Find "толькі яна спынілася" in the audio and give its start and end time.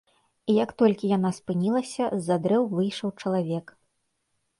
0.81-2.07